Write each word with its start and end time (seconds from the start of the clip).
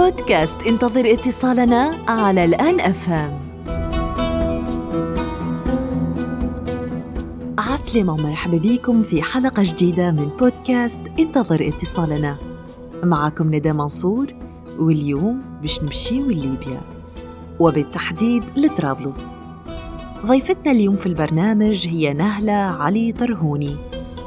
بودكاست 0.00 0.62
انتظر 0.62 1.12
اتصالنا 1.12 1.90
على 2.08 2.44
الآن 2.44 2.80
أفهم. 2.80 3.40
عسلامة 7.58 8.12
ومرحبا 8.12 8.58
بكم 8.58 9.02
في 9.02 9.22
حلقة 9.22 9.62
جديدة 9.62 10.10
من 10.10 10.28
بودكاست 10.38 11.00
انتظر 11.18 11.68
اتصالنا. 11.68 12.36
معكم 13.04 13.54
ندى 13.54 13.72
منصور 13.72 14.26
واليوم 14.78 15.42
باش 15.62 15.82
نمشيو 15.82 16.26
لليبيا. 16.26 16.80
وبالتحديد 17.58 18.44
لطرابلس. 18.56 19.26
ضيفتنا 20.26 20.72
اليوم 20.72 20.96
في 20.96 21.06
البرنامج 21.06 21.88
هي 21.88 22.12
نهلة 22.12 22.52
علي 22.52 23.12
طرهوني 23.12 23.76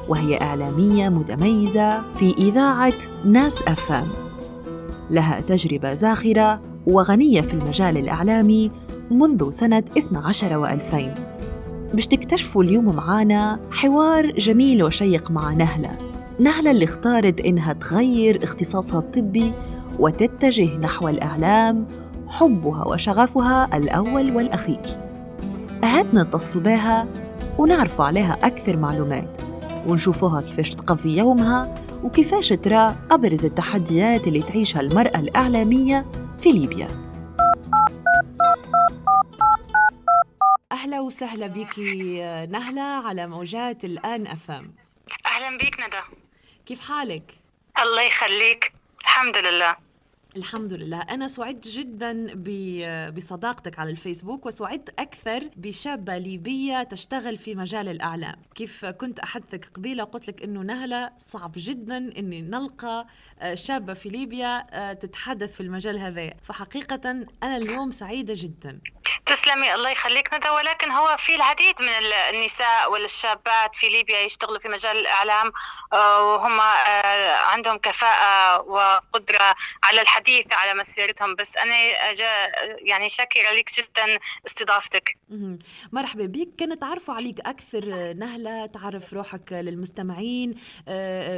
وهي 0.09 0.41
إعلامية 0.41 1.09
متميزة 1.09 2.13
في 2.15 2.35
إذاعة 2.37 2.93
ناس 3.25 3.61
أفام 3.61 4.22
لها 5.09 5.41
تجربة 5.41 5.93
زاخرة 5.93 6.61
وغنية 6.87 7.41
في 7.41 7.53
المجال 7.53 7.97
الإعلامي 7.97 8.71
منذ 9.11 9.49
سنة 9.49 9.83
12 9.97 10.65
و2000 10.65 11.19
باش 11.93 12.07
تكتشفوا 12.07 12.63
اليوم 12.63 12.95
معانا 12.95 13.59
حوار 13.71 14.31
جميل 14.31 14.83
وشيق 14.83 15.31
مع 15.31 15.53
نهلة. 15.53 15.97
نهلة 16.39 16.71
اللي 16.71 16.85
اختارت 16.85 17.41
إنها 17.41 17.73
تغير 17.73 18.43
اختصاصها 18.43 18.99
الطبي 18.99 19.53
وتتجه 19.99 20.77
نحو 20.77 21.07
الإعلام 21.07 21.87
حبها 22.27 22.87
وشغفها 22.87 23.77
الأول 23.77 24.35
والأخير. 24.35 24.97
هات 25.83 26.15
نتصلوا 26.15 26.63
بها 26.63 27.07
ونعرفوا 27.57 28.05
عليها 28.05 28.37
أكثر 28.43 28.77
معلومات 28.77 29.37
ونشوفوها 29.87 30.41
كيفاش 30.41 30.69
تقضي 30.69 31.17
يومها 31.17 31.75
وكيفاش 32.03 32.49
ترى 32.49 32.95
أبرز 33.11 33.45
التحديات 33.45 34.27
اللي 34.27 34.41
تعيشها 34.41 34.81
المرأة 34.81 35.19
الإعلامية 35.19 36.05
في 36.41 36.51
ليبيا. 36.51 36.87
أهلا 40.71 40.99
وسهلا 40.99 41.47
بك 41.47 41.79
نهلة 42.51 42.81
على 42.81 43.27
موجات 43.27 43.85
الآن 43.85 44.27
أفهم. 44.27 44.73
أهلا 45.27 45.57
بيك 45.57 45.79
ندى. 45.79 46.17
كيف 46.65 46.81
حالك؟ 46.89 47.23
الله 47.83 48.01
يخليك. 48.01 48.73
الحمد 49.01 49.37
لله. 49.37 49.75
الحمد 50.37 50.73
لله. 50.73 51.01
أنا 51.01 51.27
سعدت 51.27 51.67
جدا 51.67 52.33
بصداقتك 53.09 53.79
على 53.79 53.91
الفيسبوك 53.91 54.45
وسعدت 54.45 54.89
أكثر 54.99 55.49
بشابة 55.55 56.17
ليبية 56.17 56.83
تشتغل 56.83 57.37
في 57.37 57.55
مجال 57.55 57.89
الأعلام. 57.89 58.35
كيف 58.55 58.85
كنت 58.85 59.19
أحدثك 59.19 59.65
قبيلة 59.65 60.03
قلت 60.03 60.27
لك 60.27 60.43
أنه 60.43 60.61
نهلة 60.61 61.11
صعب 61.17 61.51
جدا 61.55 61.97
أني 61.97 62.41
نلقى 62.41 63.07
شابة 63.53 63.93
في 63.93 64.09
ليبيا 64.09 64.93
تتحدث 64.93 65.53
في 65.53 65.61
المجال 65.61 65.97
هذا. 65.97 66.33
فحقيقة 66.43 67.11
أنا 67.43 67.57
اليوم 67.57 67.91
سعيدة 67.91 68.33
جدا. 68.37 68.79
تسلمي 69.25 69.73
الله 69.73 69.89
يخليك 69.89 70.33
ندى. 70.33 70.49
ولكن 70.49 70.91
هو 70.91 71.15
في 71.17 71.35
العديد 71.35 71.81
من 71.81 71.89
النساء 72.33 72.91
والشابات 72.91 73.75
في 73.75 73.87
ليبيا 73.87 74.19
يشتغلوا 74.19 74.59
في 74.59 74.69
مجال 74.69 74.97
الإعلام 74.97 75.51
وهم 75.91 76.61
عندهم 77.51 77.77
كفاءة 77.77 78.61
وقدرة 78.61 79.55
على 79.83 80.01
الحديث 80.01 80.53
على 80.53 80.73
مسيرتهم. 80.73 81.35
بس 81.35 81.57
أنا 81.57 81.75
يعني 82.81 83.09
شاكرة 83.09 83.51
لك 83.51 83.69
جدا 83.77 84.17
استضافتك. 84.47 85.17
مرحبا 85.91 86.25
بك. 86.25 86.49
كانت 86.57 86.81
تعرفوا 86.81 87.13
عليك 87.13 87.39
أكثر 87.39 88.13
نهلة 88.13 88.65
تعرف 88.65 89.13
روحك 89.13 89.53
للمستمعين 89.53 90.55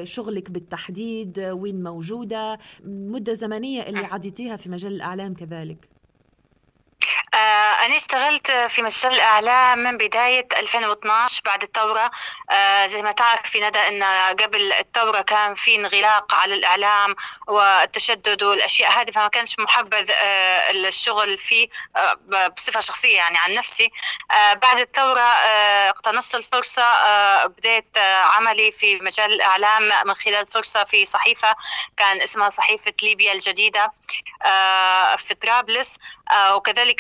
شغلك 0.03 0.50
بالتحديد 0.50 1.39
وين 1.39 1.83
موجودة 1.83 2.59
مدة 2.83 3.34
زمنية 3.34 3.81
اللي 3.81 4.06
عديتيها 4.06 4.57
في 4.57 4.69
مجال 4.69 4.94
الإعلام 4.94 5.34
كذلك. 5.34 5.94
أنا 7.86 7.96
اشتغلت 7.98 8.52
في 8.52 8.82
مجال 8.82 9.14
الإعلام 9.14 9.80
من 9.80 9.98
بداية 9.98 10.48
2012 10.58 11.42
بعد 11.46 11.64
الثورة. 11.64 12.12
زي 12.86 13.02
ما 13.02 13.12
تعرفي 13.12 13.62
ندى 13.62 13.80
أن 13.80 14.04
قبل 14.36 14.74
الثورة 14.74 15.22
كان 15.22 15.54
في 15.54 15.76
انغلاق 15.76 16.36
على 16.36 16.54
الإعلام 16.54 17.16
والتشدد 17.48 18.44
والأشياء 18.44 18.92
هذه 18.92 19.12
فما 19.12 19.28
كانش 19.28 19.60
محبذ 19.60 20.12
الشغل 20.70 21.38
فيه 21.38 21.68
بصفة 22.58 22.80
شخصية 22.80 23.16
يعني 23.18 23.38
عن 23.38 23.54
نفسي. 23.54 23.92
بعد 24.32 24.78
الثورة 24.78 25.22
اقتنصت 25.90 26.36
الفرصة 26.36 26.86
بديت 27.46 27.98
عملي 28.24 28.72
في 28.72 28.96
مجال 28.96 29.34
الإعلام 29.34 30.08
من 30.08 30.14
خلال 30.14 30.46
فرصة 30.46 30.84
في 30.84 31.06
صحيفة 31.06 31.56
كان 31.98 32.22
اسمها 32.22 32.50
صحيفة 32.50 32.94
ليبيا 33.04 33.34
الجديدة 33.34 33.92
في 35.18 35.34
طرابلس. 35.42 36.00
وكذلك 36.52 36.94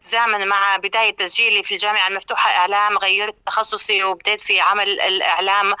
تزامن 0.00 0.48
مع 0.48 0.76
بداية 0.76 1.16
تسجيلي 1.16 1.62
في 1.62 1.72
الجامعة 1.72 2.08
المفتوحة 2.08 2.50
إعلام 2.50 2.98
غيرت 2.98 3.36
تخصصي 3.46 4.04
وبدأت 4.04 4.40
في 4.40 4.60
عمل 4.60 5.00
الإعلام. 5.00 5.74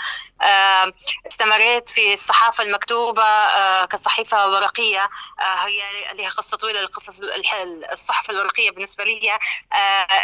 استمريت 1.26 1.88
في 1.88 2.12
الصحافة 2.12 2.64
المكتوبة 2.64 3.84
كصحيفة 3.84 4.48
ورقية. 4.48 5.10
هي 5.40 5.82
لها 6.18 6.28
قصة 6.28 6.56
طويلة 6.56 6.80
القصص 6.80 7.20
الصحف 7.92 8.30
الورقية 8.30 8.70
بالنسبة 8.70 9.04
لي. 9.04 9.38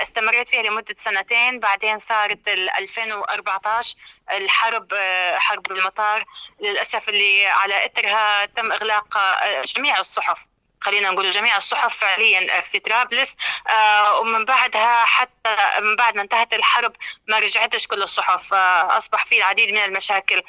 استمريت 0.03 0.49
فيها 0.49 0.63
لمدة 0.63 0.95
سنتين. 0.97 1.61
بعدين 1.61 1.99
صارت 1.99 2.49
2014 2.49 3.97
الحرب 4.33 4.89
حرب 5.37 5.73
المطار. 5.73 6.25
للأسف 6.61 7.09
اللي 7.09 7.47
على 7.47 7.87
إثرها 7.87 8.47
تم 8.47 8.73
إغلاق 8.73 9.19
جميع 9.65 9.99
الصحف. 9.99 10.47
خلينا 10.85 11.11
نقول 11.11 11.31
جميع 11.31 11.57
الصحف 11.57 11.97
فعليا 11.97 12.61
في 12.61 12.79
طرابلس. 12.79 13.37
آه 13.69 14.21
ومن 14.21 14.45
بعدها 14.45 15.05
حتى 15.05 15.57
من 15.81 15.97
بعد 15.97 16.17
ما 16.17 16.23
انتهت 16.23 16.55
الحرب 16.55 16.93
ما 17.29 17.39
رجعتش 17.39 17.87
كل 17.87 18.03
الصحف. 18.03 18.55
آه 18.55 18.97
أصبح 18.97 19.25
في 19.25 19.39
العديد 19.39 19.71
من 19.71 19.79
المشاكل 19.79 20.43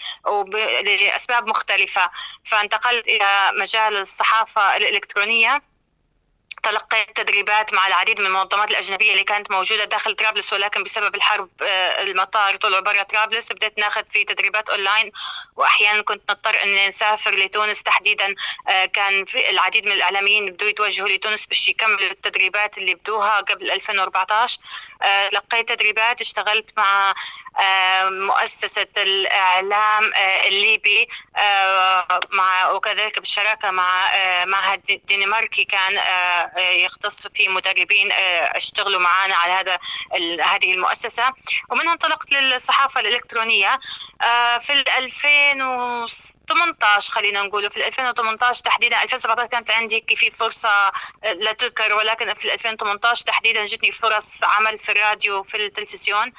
لأسباب 1.02 1.48
مختلفة. 1.48 2.12
فانتقلت 2.44 3.08
إلى 3.08 3.52
مجال 3.60 3.98
الصحافة 3.98 4.78
الإلكترونية. 4.78 5.62
تلقيت 6.66 7.18
تدريبات 7.18 7.74
مع 7.74 7.88
العديد 7.88 8.20
من 8.20 8.26
المنظمات 8.26 8.72
الأجنبية 8.72 9.12
اللي 9.12 9.24
كانت 9.24 9.52
موجودة 9.52 9.86
داخل 9.86 10.16
طرابلس 10.16 10.54
ولكن 10.54 10.84
بسبب 10.84 11.16
الحرب 11.16 11.50
المطار 12.00 12.56
طلعوا 12.56 12.82
برا 12.82 13.04
طرابلس 13.04 13.52
بديت 13.52 13.78
ناخذ 13.78 14.08
في 14.08 14.24
تدريبات 14.24 14.70
أونلاين. 14.70 15.12
وأحيانا 15.56 16.02
كنت 16.02 16.32
نضطر 16.32 16.64
أن 16.64 16.88
نسافر 16.88 17.32
لتونس 17.32 17.84
تحديدا. 17.84 18.36
كان 18.94 19.26
في 19.26 19.50
العديد 19.50 19.86
من 19.86 19.92
الإعلاميين 19.92 20.46
بدوا 20.52 20.70
يتوجهوا 20.70 21.10
لتونس 21.10 21.46
باش 21.46 21.70
يكملوا 21.70 22.12
التدريبات 22.12 22.78
اللي 22.78 22.96
بدوها 22.96 23.38
قبل 23.42 23.72
2014 23.72 24.60
تلقيت 25.32 25.70
تدريبات 25.70 26.22
اشتغلت 26.22 26.72
مع 26.78 27.14
مؤسسة 28.04 28.88
الإعلام 28.98 30.14
الليبي 30.48 31.08
مع 32.30 32.70
وكذلك 32.70 33.20
بالشراكة 33.20 33.72
مع 33.72 34.12
معهد 34.46 35.02
دنماركي 35.10 35.66
كان 35.66 36.00
يختص 36.58 37.28
في 37.28 37.48
مدربين 37.48 38.12
اشتغلوا 38.12 39.00
معنا 39.00 39.36
على 39.36 39.54
هذا 39.54 39.80
هذه 40.44 40.74
المؤسسة. 40.74 41.34
ومنها 41.70 41.94
انطلقت 41.94 42.32
للصحافة 42.32 43.02
الإلكترونية 43.02 43.80
في 44.60 44.74
2018 44.98 47.14
خلينا 47.14 47.44
نقول 47.44 47.70
في 47.70 47.88
2018 47.88 48.64
تحديدا 48.64 49.04
2017 49.04 49.48
كانت 49.48 49.72
عندي 49.72 50.06
في 50.16 50.30
فرصة 50.30 50.92
لا 51.24 51.54
تذكر 51.54 51.96
ولكن 51.96 52.34
في 52.34 52.54
2018 52.54 53.26
تحديدا 53.26 53.66
جتني 53.66 53.92
فرص 53.92 54.44
عمل 54.44 54.78
في 54.78 54.92
الراديو 54.92 55.44
في 55.44 55.58
التلفزيون 55.58 56.34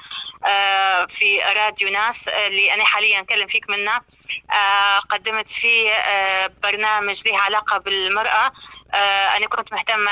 في 1.08 1.40
راديو 1.56 1.88
ناس 1.88 2.28
اللي 2.28 2.74
أنا 2.74 2.84
حاليا 2.84 3.20
أتكلم 3.20 3.46
فيك 3.46 3.70
منه. 3.70 4.00
قدمت 5.10 5.48
فيه 5.48 5.92
برنامج 6.62 7.28
له 7.28 7.38
علاقة 7.38 7.78
بالمرأة. 7.78 8.52
أنا 9.36 9.46
كنت 9.46 9.72
مهتمة 9.72 10.05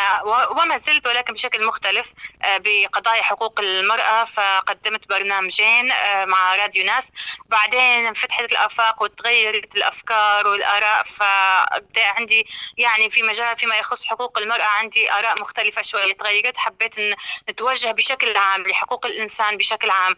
وما 0.50 0.76
زلت 0.76 1.06
ولكن 1.06 1.32
بشكل 1.32 1.66
مختلف 1.66 2.12
بقضايا 2.44 3.22
حقوق 3.22 3.60
المرأة 3.60 4.24
فقدمت 4.24 5.08
برنامجين 5.08 5.92
مع 6.24 6.56
راديو 6.56 6.84
ناس. 6.84 7.12
بعدين 7.46 8.12
فتحت 8.12 8.52
الآفاق 8.52 9.02
وتغيرت 9.02 9.76
الأفكار 9.76 10.46
والآراء 10.46 11.02
فبدأ 11.02 12.04
عندي 12.04 12.46
يعني 12.78 13.10
في 13.10 13.22
مجال 13.22 13.56
فيما 13.56 13.76
يخص 13.76 14.06
حقوق 14.06 14.38
المرأة 14.38 14.66
عندي 14.66 15.12
آراء 15.12 15.40
مختلفة 15.40 15.82
شوية 15.82 16.12
تغيرت. 16.12 16.56
حبيت 16.56 16.98
أن 16.98 17.14
نتوجه 17.50 17.90
بشكل 17.90 18.36
عام 18.36 18.66
لحقوق 18.66 19.06
الإنسان 19.06 19.56
بشكل 19.56 19.90
عام 19.90 20.16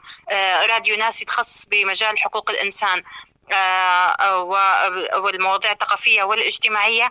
راديو 0.70 0.96
ناس 0.96 1.22
يتخصص 1.22 1.66
بمجال 1.66 2.18
حقوق 2.18 2.50
الإنسان. 2.50 3.02
والمواضيع 5.16 5.72
الثقافية 5.72 6.22
والاجتماعية. 6.22 7.10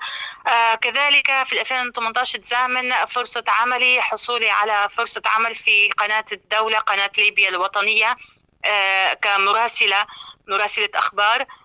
كذلك 0.82 1.44
في 1.46 1.62
2018 1.62 2.40
تزامن 2.40 3.06
فرصة 3.08 3.44
عملي 3.48 4.02
حصولي 4.02 4.50
على 4.50 4.90
فرصة 4.90 5.22
عمل 5.26 5.56
في 5.56 5.90
قناة 5.90 6.26
الدولة 6.32 6.80
قناة 6.80 7.12
ليبيا 7.18 7.50
الوطنية 7.50 8.18
كمراسلة 9.22 10.06
مراسلة 10.48 10.90
أخبار. 10.96 11.42
آه، 11.42 11.65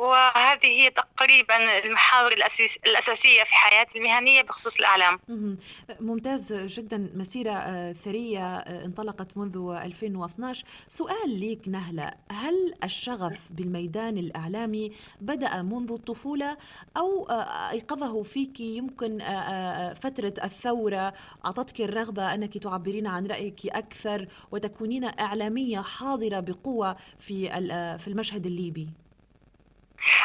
وهذه 0.00 0.66
هي 0.66 0.90
تقريبا 0.90 1.78
المحاور 1.84 2.32
الأساسية 2.86 3.44
في 3.44 3.54
حياتي 3.54 3.98
المهنية 3.98 4.42
بخصوص 4.42 4.78
الأعلام. 4.78 5.20
ممتاز 6.00 6.52
جدا. 6.52 7.10
مسيرة 7.14 7.52
آه، 7.52 7.92
ثرية 7.92 8.56
آه، 8.56 8.84
انطلقت 8.84 9.36
منذ 9.36 9.56
2012 9.84 10.64
سؤال 10.88 11.30
ليك 11.40 11.68
نهلة. 11.68 12.12
هل 12.30 12.74
الشغف 12.84 13.38
بالميدان 13.50 14.18
الإعلامي 14.18 14.92
بدأ 15.20 15.62
منذ 15.62 15.92
الطفولة 15.92 16.56
أو 16.96 17.26
أيقظه 17.70 18.22
فيك 18.22 18.60
يمكن 18.60 19.18
فترة 19.94 20.34
الثورة. 20.44 21.12
أعطتك 21.44 21.80
الرغبة 21.80 22.34
أنك 22.34 22.58
تعبرين 22.58 23.06
عن 23.06 23.26
رأيك 23.26 23.66
أكثر 23.66 24.28
وتكونين 24.52 25.04
إعلامية 25.04 25.80
حاضرة 25.80 26.40
بقوة 26.40 26.96
في 27.18 27.48
في 27.98 28.08
المشهد 28.08 28.46
الليبي. 28.46 28.88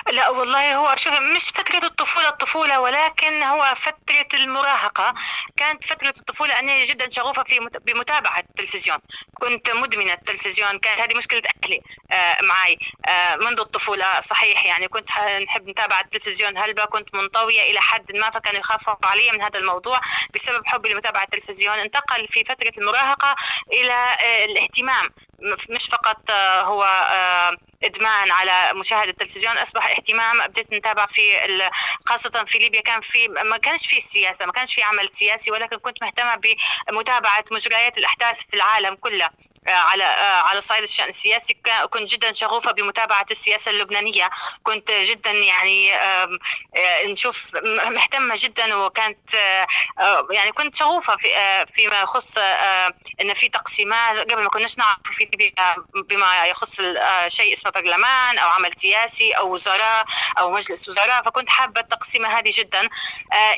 لا 0.07 0.29
والله 0.29 0.75
هو 0.75 0.95
شوف 0.95 1.13
مش 1.13 1.43
فترة 1.49 1.85
الطفولة 1.87 2.29
الطفولة 2.29 2.79
ولكن 2.79 3.43
هو 3.43 3.73
فترة 3.75 4.27
المراهقة. 4.33 5.13
كانت 5.57 5.83
فترة 5.83 6.13
الطفولة 6.17 6.59
أني 6.59 6.81
جدا 6.81 7.09
شغوفة 7.09 7.43
في 7.43 7.59
بمتابعة 7.85 8.39
التلفزيون. 8.39 8.97
كنت 9.33 9.71
مدمنة 9.71 10.13
التلفزيون 10.13 10.79
كانت 10.79 11.01
هذه 11.01 11.15
مشكلة 11.15 11.41
أهلي 11.65 11.81
آه، 12.11 12.41
معي. 12.41 12.77
آه، 13.07 13.35
منذ 13.35 13.59
الطفولة 13.59 14.19
صحيح 14.19 14.65
يعني 14.65 14.87
كنت 14.87 15.09
نحب 15.45 15.69
نتابع 15.69 15.99
التلفزيون 15.99 16.57
هلبا 16.57 16.85
كنت 16.85 17.15
منطوية 17.15 17.61
إلى 17.61 17.81
حد 17.81 18.15
ما 18.15 18.29
فكانوا 18.29 18.59
يخافوا 18.59 18.95
علي 19.03 19.31
من 19.31 19.41
هذا 19.41 19.59
الموضوع 19.59 20.01
بسبب 20.35 20.61
حبي 20.65 20.89
لمتابعة 20.89 21.23
التلفزيون. 21.23 21.75
انتقل 21.75 22.27
في 22.27 22.43
فترة 22.43 22.71
المراهقة 22.77 23.35
إلى 23.73 23.93
آه، 23.93 24.45
الاهتمام. 24.45 25.09
مش 25.69 25.85
فقط 25.85 26.31
هو 26.61 26.83
إدمان 27.83 28.31
على 28.31 28.73
مشاهدة 28.73 29.09
التلفزيون 29.09 29.57
أصبح 29.57 29.87
اهتمام 29.99 30.47
بديت 30.47 30.73
نتابع 30.73 31.05
في 31.05 31.21
خاصة 32.05 32.43
في 32.45 32.57
ليبيا 32.57 32.81
كان 32.81 32.99
في 32.99 33.27
ما 33.27 33.57
كانش 33.57 33.87
في 33.87 33.99
سياسة 33.99 34.45
ما 34.45 34.51
كانش 34.51 34.75
في 34.75 34.83
عمل 34.83 35.09
سياسي 35.09 35.51
ولكن 35.51 35.77
كنت 35.77 36.03
مهتمة 36.03 36.41
بمتابعة 36.87 37.43
مجريات 37.51 37.97
الأحداث 37.97 38.47
في 38.47 38.53
العالم 38.53 38.95
كله 38.95 39.29
آه، 39.67 39.71
على 39.71 40.03
آه، 40.03 40.41
على 40.41 40.61
صعيد 40.61 40.83
الشأن 40.83 41.09
السياسي. 41.09 41.53
كنت 41.89 42.09
جدا 42.09 42.31
شغوفة 42.31 42.71
بمتابعة 42.71 43.25
السياسة 43.31 43.71
اللبنانية. 43.71 44.29
كنت 44.63 44.91
جدا 44.91 45.31
يعني 45.31 45.95
آه، 45.95 46.29
نشوف 47.05 47.55
مهتمة 47.65 48.35
جدا 48.37 48.75
وكانت 48.75 49.33
يعني 50.31 50.51
كنت 50.51 50.75
شغوفة 50.75 51.15
في 51.15 51.27
فيما 51.67 52.01
يخص 52.01 52.37
إن 53.21 53.33
في 53.33 53.49
تقسيمات. 53.49 54.31
قبل 54.31 54.43
ما 54.43 54.49
كناش 54.49 54.77
نعرف 54.77 54.99
في 55.03 55.53
بما 56.09 56.45
يخص 56.45 56.81
شيء 57.27 57.51
اسمه 57.51 57.71
برلمان 57.71 58.37
أو 58.37 58.49
عمل 58.49 58.73
سياسي 58.73 59.31
أو 59.31 59.57
وزراء 59.79 60.05
أو 60.39 60.51
مجلس 60.51 60.89
وزراء 60.89 61.21
فكنت 61.21 61.49
حابة 61.49 61.81
التقسيمه 61.81 62.39
هذه 62.39 62.51
جدا. 62.53 62.89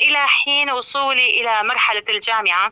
إلى 0.01 0.27
حين 0.27 0.71
وصولي 0.71 1.41
إلى 1.41 1.63
مرحلة 1.63 2.03
الجامعة 2.09 2.71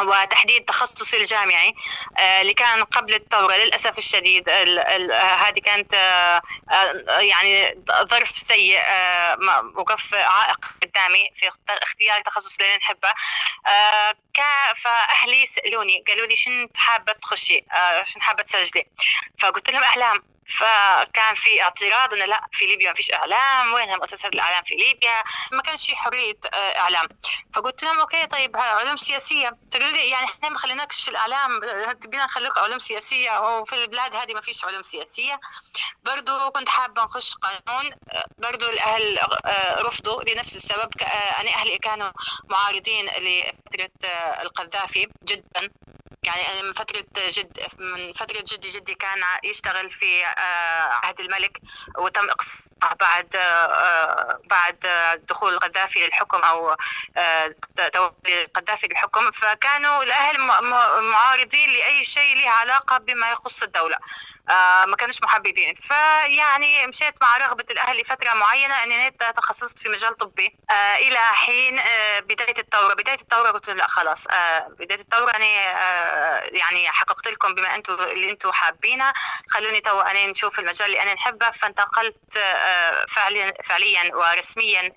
وتحديد 0.00 0.64
تخصصي 0.64 1.16
الجامعي 1.16 1.74
آه، 2.18 2.40
اللي 2.40 2.54
كان 2.54 2.84
قبل 2.84 3.14
الثورة 3.14 3.54
للأسف 3.56 3.98
الشديد 3.98 4.48
هذه 4.48 5.58
كانت 5.64 5.94
آه، 5.94 6.42
آه، 6.70 7.20
يعني 7.20 7.84
ظرف 8.02 8.28
سيء 8.28 8.78
وقف 9.76 10.14
عائق 10.14 10.60
قدامي 10.82 11.30
في 11.34 11.48
اختيار 11.68 12.20
تخصص 12.20 12.60
اللي 12.60 12.76
نحبه 12.76 13.12
فأهلي 14.76 15.46
سألوني 15.46 16.04
قالوا 16.08 16.26
لي 16.26 16.36
شنو 16.36 16.68
حابة 16.76 17.12
تخشي؟ 17.12 17.64
شنو 18.02 18.22
حابة 18.22 18.42
تسجلي؟ 18.42 18.86
فقلت 19.38 19.70
لهم 19.70 19.82
أحلام. 19.82 20.33
فكان 20.46 21.34
في 21.34 21.62
اعتراض 21.62 22.14
إنه 22.14 22.24
لا 22.24 22.40
في 22.52 22.66
ليبيا 22.66 22.88
ما 22.88 22.94
فيش 22.94 23.12
إعلام. 23.12 23.72
وينها 23.72 23.96
مؤسسات 23.96 24.34
الإعلام 24.34 24.62
في 24.62 24.74
ليبيا؟ 24.74 25.22
ما 25.52 25.62
كانش 25.62 25.86
في 25.86 25.96
حرية 25.96 26.38
آه، 26.54 26.78
إعلام. 26.78 27.08
فقلت 27.54 27.82
لهم 27.82 28.00
أوكي 28.00 28.26
طيب 28.26 28.56
علوم 28.56 28.96
سياسية. 28.96 29.58
تقول 29.70 29.92
لي 29.92 30.08
يعني 30.08 30.26
إحنا 30.26 30.48
ما 30.48 30.58
خليناكش 30.58 31.08
الإعلام 31.08 31.60
تبينا 32.00 32.24
نخليك 32.24 32.58
علوم 32.58 32.78
سياسية. 32.78 33.58
وفي 33.58 33.74
البلاد 33.84 34.14
هذه 34.14 34.34
ما 34.34 34.40
فيش 34.40 34.64
علوم 34.64 34.82
سياسية. 34.82 35.40
برضو 36.04 36.50
كنت 36.50 36.68
حابة 36.68 37.04
نخش 37.04 37.34
قانون 37.34 37.92
آه، 38.10 38.24
برضو 38.38 38.66
الأهل 38.68 39.18
آه، 39.18 39.80
رفضوا 39.80 40.22
لنفس 40.22 40.56
السبب 40.56 40.90
أنا 41.40 41.50
أهلي 41.50 41.78
كانوا 41.78 42.10
معارضين 42.48 43.06
لفترة 43.06 44.08
القذافي 44.42 45.06
جدا. 45.24 45.70
يعني 46.26 46.52
أنا 46.52 46.62
من 46.62 46.72
فترة 46.72 47.04
جد 47.28 47.60
من 47.78 48.12
فترة 48.12 48.44
جدي 48.52 48.68
جدي 48.68 48.94
كان 48.94 49.18
يشتغل 49.44 49.90
في 49.90 50.24
آه، 50.24 50.92
عهد 51.04 51.20
الملك 51.20 51.58
وتم 51.98 52.30
إقصاء 52.30 52.73
بعد 52.92 53.36
آه، 53.36 54.40
بعد 54.44 54.78
دخول 55.28 55.54
القذافي 55.54 56.06
للحكم 56.06 56.38
أو 56.38 56.76
آه، 57.16 57.54
تولي 57.92 58.44
القذافي 58.44 58.86
للحكم 58.86 59.30
فكانوا 59.30 60.02
الأهل 60.02 60.40
معارضين 61.02 61.70
لأي 61.70 62.04
شيء 62.04 62.36
له 62.36 62.50
علاقة 62.50 62.98
بما 62.98 63.30
يخص 63.32 63.62
الدولة. 63.62 63.96
آه، 64.50 64.84
ما 64.84 64.96
كانوش 64.96 65.22
محبذين. 65.22 65.74
فيعني 65.74 66.86
مشيت 66.86 67.14
مع 67.22 67.36
رغبة 67.36 67.64
الأهل 67.70 68.00
لفترة 68.00 68.34
معينة 68.34 68.82
أني 68.82 69.10
تخصصت 69.10 69.78
في 69.78 69.88
مجال 69.88 70.16
طبي. 70.18 70.56
إلى 70.98 71.18
حين 71.18 71.80
بداية 72.20 72.58
الثورة. 72.58 72.94
بداية 72.94 73.14
الثورة 73.14 73.50
قلت 73.50 73.70
لا 73.70 73.86
خلاص. 73.88 74.26
بداية 74.68 75.00
الثورة 75.00 75.30
أنا 75.30 75.44
يعني 76.56 76.90
حققت 76.90 77.28
لكم 77.28 77.54
بما 77.54 77.74
أنتم 77.74 77.94
اللي 77.94 78.30
أنتم 78.30 78.52
حابينه. 78.52 79.12
خلوني 79.50 79.80
تو 79.80 80.00
أنا 80.00 80.26
نشوف 80.26 80.58
المجال 80.58 80.86
اللي 80.86 81.02
أنا 81.02 81.14
نحبه. 81.14 81.50
فانتقلت 81.50 82.38
فعليا 83.08 83.54
فعليا 83.64 84.14
ورسميا 84.14 84.92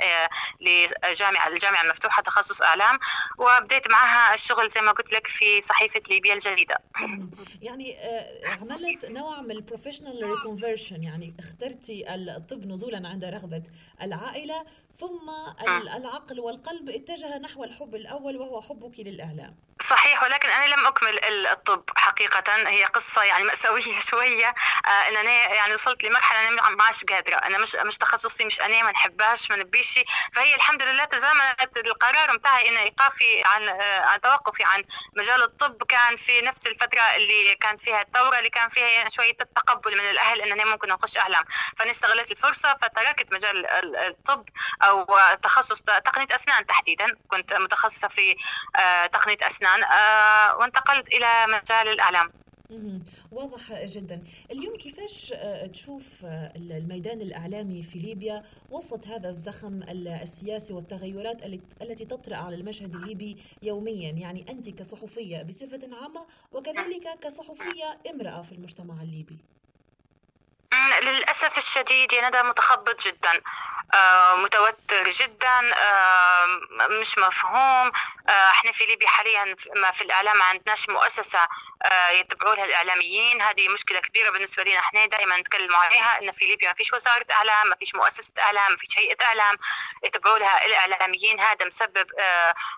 لجامعة 0.61 1.47
الجامعة 1.47 1.81
المفتوحة 1.81 2.21
تخصص 2.23 2.61
إعلام 2.61 2.99
وبديت 3.37 3.89
معها 3.89 4.33
الشغل 4.33 4.69
زي 4.69 4.81
ما 4.81 4.91
قلت 4.91 5.13
لك 5.13 5.27
في 5.27 5.61
صحيفة 5.61 6.01
ليبيا 6.09 6.33
الجديدة 6.33 6.77
يعني 7.67 7.97
عملت 8.61 9.05
نوع 9.05 9.41
من 9.41 9.51
ال 9.51 9.57
professional 9.57 10.23
reconversion 10.23 11.03
يعني 11.03 11.35
اخترتي 11.39 12.15
الطب 12.15 12.65
نزولا 12.65 13.07
عند 13.07 13.25
رغبة 13.25 13.63
العائلة 14.01 14.65
ثم 14.99 15.29
آه. 15.29 15.97
العقل 15.97 16.39
والقلب 16.39 16.89
اتجه 16.89 17.37
نحو 17.37 17.63
الحب 17.63 17.95
الأول 17.95 18.37
وهو 18.37 18.61
حبك 18.61 18.99
للإعلام 18.99 19.55
صحيح 19.81 20.23
ولكن 20.23 20.49
أنا 20.49 20.65
لم 20.75 20.87
أكمل 20.87 21.25
الطب 21.25 21.83
حقيقة. 21.95 22.43
هي 22.69 22.83
قصة 22.85 23.23
يعني 23.23 23.43
مأساوية 23.43 23.99
شوية. 24.09 24.47
آه 24.85 24.89
إن 25.09 25.15
أنا 25.17 25.31
يعني 25.53 25.73
وصلت 25.73 26.03
لمرحلة 26.03 26.47
أنا 26.47 26.69
ما 26.69 26.83
عادش 26.83 27.03
قادرة. 27.03 27.35
أنا 27.35 27.57
مش 27.57 27.75
مش 27.85 27.97
تخصصي 27.97 28.45
مش 28.45 28.61
أنا 28.61 28.83
ما 28.83 28.91
نحبهاش 28.91 29.51
ما 29.51 29.57
نبيش 29.57 29.99
فهي 30.33 30.55
الحمد 30.55 30.83
لله 30.83 31.05
تزامنت 31.05 31.77
القرار 31.77 32.35
نتاعي 32.35 32.69
إن 32.69 32.77
إيقافي 32.77 33.43
عن 33.45 33.67
آه 33.67 33.99
عن 34.05 34.21
توقفي 34.21 34.63
عن 34.63 34.83
مجال 35.15 35.43
الطب. 35.43 35.83
كان 35.83 36.15
في 36.15 36.41
نفس 36.41 36.67
الفترة 36.67 37.01
اللي 37.15 37.55
كان 37.55 37.77
فيها 37.77 38.01
الثورة 38.01 38.37
اللي 38.37 38.49
كان 38.49 38.67
فيها 38.67 39.09
شوية 39.09 39.37
التقبل 39.41 39.93
من 39.97 40.09
الأهل 40.09 40.41
إن 40.41 40.51
أنا 40.59 40.65
ممكن 40.71 40.91
أخش 40.91 41.17
أعلام. 41.17 41.43
فأنا 41.77 41.91
استغلت 41.91 42.31
الفرصة 42.31 42.77
فتركت 42.81 43.33
مجال 43.33 43.65
الطب 43.95 44.45
أو 44.83 45.05
تخصص 45.41 45.81
تقنية 45.81 46.27
أسنان 46.35 46.65
تحديدا. 46.65 47.05
كنت 47.27 47.53
متخصصة 47.53 48.07
في 48.07 48.35
آه 48.79 49.05
تقنية 49.05 49.37
أسنان. 49.47 49.66
اسنان 49.67 49.83
آه، 49.83 50.57
وانتقلت 50.57 51.07
إلى 51.07 51.45
مجال 51.47 51.87
الإعلام. 51.87 52.31
واضح 53.31 53.73
جدا. 53.73 54.23
اليوم 54.51 54.75
كيفاش 54.75 55.33
آه، 55.35 55.65
تشوف 55.67 56.03
آه، 56.25 56.53
الميدان 56.55 57.21
الإعلامي 57.21 57.83
في 57.83 57.99
ليبيا؟ 57.99 58.43
وسط 58.69 59.07
هذا 59.07 59.29
الزخم 59.29 59.83
السياسي 59.89 60.73
والتغيرات 60.73 61.43
التي 61.81 62.05
تطرأ 62.05 62.35
على 62.35 62.55
المشهد 62.55 62.95
الليبي 62.95 63.37
يوميا. 63.61 64.11
يعني 64.11 64.45
أنت 64.49 64.69
كصحفية 64.69 65.43
بصفة 65.43 65.79
عامة 66.01 66.25
وكذلك 66.51 67.19
كصحفية 67.21 67.97
امرأة 68.09 68.41
في 68.41 68.51
المجتمع 68.51 69.01
الليبي. 69.01 69.37
للأسف 71.03 71.57
الشديد 71.57 72.13
يا 72.13 72.29
ندى 72.29 72.41
متخبط 72.49 73.07
جدا. 73.07 73.41
متوتر 74.35 75.09
جدا 75.09 75.73
آه، 75.75 76.45
مش 77.01 77.17
مفهوم. 77.17 77.91
آه، 78.29 78.51
إحنا 78.51 78.71
في 78.71 78.85
ليبيا 78.85 79.07
حاليا 79.07 79.55
ما 79.75 79.91
في 79.91 80.01
الإعلام 80.01 80.37
ما 80.37 80.45
عندناش 80.45 80.89
مؤسسة 80.89 81.47
يتبعوا 82.11 82.55
لها 82.55 82.65
الإعلاميين. 82.65 83.41
هذه 83.41 83.69
مشكلة 83.69 83.99
كبيرة 83.99 84.29
بالنسبة 84.29 84.63
لنا 84.63 84.79
إحنا 84.79 85.05
دائما 85.05 85.37
نتكلم 85.37 85.75
عليها 85.75 86.21
ان 86.21 86.31
في 86.31 86.45
ليبيا 86.45 86.67
ما 86.67 86.73
فيش 86.73 86.93
وزارة 86.93 87.25
إعلام 87.31 87.67
ما 87.67 87.75
فيش 87.75 87.95
مؤسسة 87.95 88.33
إعلام 88.39 88.71
ما 88.71 88.77
فيش 88.77 88.97
هيئة 88.97 89.25
إعلام. 89.25 89.55
يتبعوا 90.03 90.39
لها 90.39 90.65
الإعلاميين 90.65 91.39
هذا 91.39 91.65
مسبب 91.65 92.07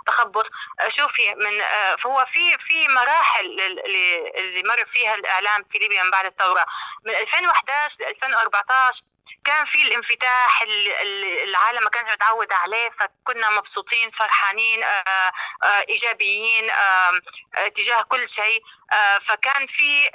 تخبط. 0.05 0.51
شوفي 0.87 1.35
من 1.35 1.61
فهو 1.97 2.25
في 2.25 2.57
في 2.57 2.87
مراحل 2.87 3.59
اللي 3.61 4.63
مر 4.63 4.85
فيها 4.85 5.15
الإعلام 5.15 5.61
في 5.63 5.77
ليبيا 5.77 6.03
من 6.03 6.11
بعد 6.11 6.25
الثورة. 6.25 6.65
من 7.05 7.11
2011 7.15 8.03
ل 8.03 8.07
2014 8.07 9.03
كان 9.43 9.63
في 9.63 9.81
الانفتاح 9.81 10.61
العالم 11.43 11.83
ما 11.83 11.89
كانش 11.89 12.09
متعود 12.09 12.53
عليه 12.53 12.89
فكنا 12.89 13.49
مبسوطين 13.49 14.09
فرحانين 14.09 14.83
آه، 14.83 15.31
آه، 15.63 15.85
إيجابيين 15.89 16.69
آه، 16.69 17.21
تجاه 17.75 18.01
كل 18.01 18.29
شيء 18.29 18.63
فكان 19.19 19.65
في 19.65 20.09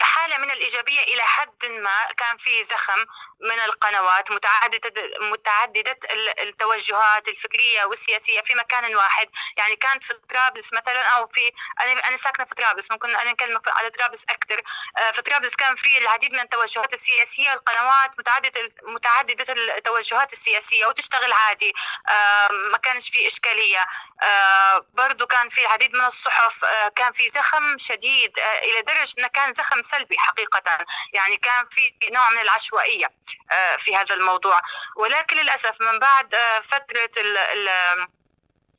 حالة 0.00 0.38
من 0.38 0.50
الإيجابية 0.50 1.00
إلى 1.00 1.22
حد 1.22 1.66
ما 1.66 2.04
كان 2.16 2.36
في 2.36 2.64
زخم 2.64 3.06
من 3.40 3.60
القنوات 3.66 4.30
متعددة 4.30 4.92
متعددة 5.20 5.98
التوجهات 6.42 7.28
الفكرية 7.28 7.84
والسياسية 7.84 8.40
في 8.40 8.54
مكان 8.54 8.96
واحد. 8.96 9.30
يعني 9.56 9.76
كانت 9.76 10.04
في 10.04 10.14
طرابلس 10.14 10.72
مثلا 10.72 11.02
أو 11.02 11.26
في 11.26 11.52
أنا 11.80 12.08
أنا 12.08 12.16
ساكنة 12.16 12.44
في 12.44 12.54
طرابلس 12.54 12.90
ممكن 12.90 13.16
أنا 13.16 13.32
نكلم 13.32 13.60
على 13.66 13.90
طرابلس 13.90 14.24
أكثر. 14.30 14.62
آه، 14.98 15.10
في 15.10 15.22
طرابلس 15.22 15.56
كان 15.56 15.74
في 15.74 15.98
العديد 15.98 16.32
من 16.32 16.40
التوجهات 16.40 16.94
السياسية 16.94 17.52
القنوات 17.52 18.18
متعددة 18.18 18.60
متعددة 18.82 19.52
التوجهات 19.76 20.32
السياسية 20.32 20.86
وتشتغل 20.86 21.32
عادي. 21.32 21.72
آه، 22.08 22.48
ما 22.52 22.78
كانش 22.78 23.10
في 23.10 23.26
إشكالية. 23.26 23.86
آه، 24.22 24.86
برضو 24.94 25.26
كان 25.26 25.48
في 25.48 25.60
العديد 25.60 25.94
من 25.94 26.04
الصحف 26.04 26.64
كان 26.96 27.12
في 27.12 27.28
زخم 27.28 27.78
شديد 27.78 28.38
إلى 28.38 28.82
درجة 28.82 29.14
أنه 29.18 29.28
كان 29.28 29.52
زخم 29.52 29.67
زخم 29.68 29.82
سلبي 29.82 30.18
حقيقة. 30.18 30.84
يعني 31.12 31.36
كان 31.36 31.64
في 31.70 31.80
نوع 32.12 32.30
من 32.30 32.38
العشوائية 32.38 33.10
آه، 33.50 33.76
في 33.76 33.96
هذا 33.96 34.14
الموضوع. 34.14 34.60
ولكن 34.96 35.36
للأسف 35.36 35.80
من 35.80 35.98
بعد 35.98 36.34
آه، 36.34 36.60
فترة 36.60 37.10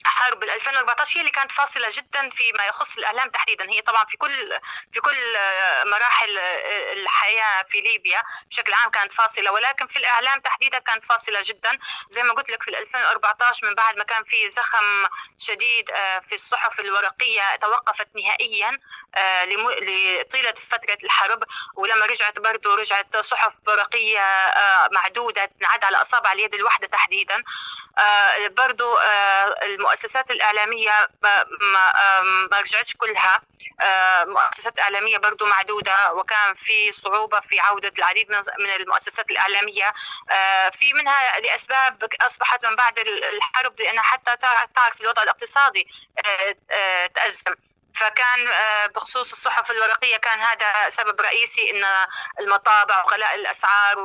حرب 0.05 0.43
2014 0.43 1.17
هي 1.17 1.21
اللي 1.21 1.31
كانت 1.31 1.51
فاصلة 1.51 1.87
جدا 1.91 2.29
فيما 2.29 2.65
يخص 2.65 2.97
الإعلام 2.97 3.29
تحديدا. 3.29 3.69
هي 3.69 3.81
طبعا 3.81 4.05
في 4.05 4.17
كل 4.17 4.59
في 4.93 4.99
كل 5.01 5.15
مراحل 5.85 6.37
الحياة 6.93 7.63
في 7.63 7.81
ليبيا 7.81 8.23
بشكل 8.49 8.73
عام 8.73 8.91
كانت 8.91 9.11
فاصلة. 9.11 9.51
ولكن 9.51 9.87
في 9.87 9.97
الإعلام 9.97 10.39
تحديدا 10.39 10.79
كانت 10.79 11.03
فاصلة 11.03 11.39
جدا. 11.43 11.79
زي 12.09 12.23
ما 12.23 12.33
قلت 12.33 12.49
لك 12.49 12.63
في 12.63 12.79
2014 12.79 13.67
من 13.67 13.75
بعد 13.75 13.97
ما 13.97 14.03
كان 14.03 14.23
في 14.23 14.49
زخم 14.49 15.05
شديد 15.37 15.91
آه، 15.91 16.19
في 16.19 16.35
الصحف 16.35 16.79
الورقية 16.79 17.55
توقفت 17.55 18.07
نهائيا 18.15 18.79
آه، 19.15 19.45
لطيلة 19.45 20.53
فترة 20.53 20.97
الحرب. 21.03 21.43
ولما 21.75 22.05
رجعت 22.05 22.39
برضه 22.39 22.75
رجعت 22.75 23.17
صحف 23.17 23.55
ورقية 23.67 24.19
آه، 24.19 24.89
معدودة 24.91 25.45
تنعد 25.45 25.83
على 25.83 25.97
أصابع 26.01 26.31
اليد 26.31 26.53
الواحدة 26.53 26.87
تحديدا. 26.87 27.43
برضه 28.49 28.97
المؤسسات 29.89 30.31
الإعلامية 30.31 30.91
ما, 32.51 32.59
رجعتش 32.59 32.95
كلها. 32.95 33.41
آه، 33.81 34.25
مؤسسات 34.25 34.79
إعلامية 34.79 35.17
برضو 35.17 35.45
معدودة 35.45 36.13
وكان 36.13 36.53
في 36.53 36.91
صعوبة 36.91 37.39
في 37.39 37.59
عودة 37.59 37.93
العديد 37.99 38.31
من 38.59 38.69
المؤسسات 38.79 39.31
الإعلامية. 39.31 39.93
آه، 40.31 40.69
في 40.69 40.93
منها 40.93 41.39
لأسباب 41.39 42.09
أصبحت 42.21 42.65
من 42.65 42.75
بعد 42.75 42.99
الحرب 42.99 43.79
لأنها 43.79 44.03
حتى 44.03 44.37
تعرف 44.75 45.01
الوضع 45.01 45.23
الاقتصادي 45.23 45.87
آه، 46.71 47.05
تأزم. 47.05 47.55
فكان 47.99 48.47
آه، 48.47 48.87
بخصوص 48.87 49.31
الصحف 49.31 49.71
الورقية 49.71 50.17
كان 50.17 50.39
هذا 50.39 50.89
سبب 50.89 51.21
رئيسي 51.21 51.71
إن 51.71 51.85
المطابع 52.39 53.03
وغلاء 53.03 53.35
الأسعار 53.35 53.97